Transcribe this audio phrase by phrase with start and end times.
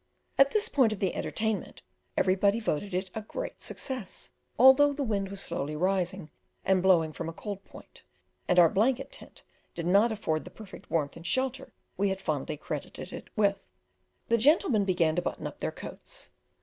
[0.39, 1.83] At this point of the entertainment
[2.17, 6.31] everybody voted it a great success; although the wind was slowly rising
[6.65, 8.01] and blowing from a cold point,
[8.47, 9.43] and our blanket tent
[9.75, 13.59] did not afford the perfect warmth and shelter we had fondly credited it with.
[14.27, 16.31] The gentlemen began to button up their coats.